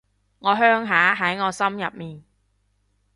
[0.39, 2.23] 我鄉下喺我心入面